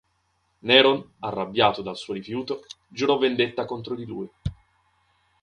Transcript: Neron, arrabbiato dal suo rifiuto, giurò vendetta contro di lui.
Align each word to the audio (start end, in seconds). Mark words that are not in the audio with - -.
Neron, 0.63 1.05
arrabbiato 1.21 1.83
dal 1.83 1.95
suo 1.95 2.15
rifiuto, 2.15 2.65
giurò 2.87 3.19
vendetta 3.19 3.65
contro 3.65 3.93
di 3.93 4.05
lui. 4.07 4.27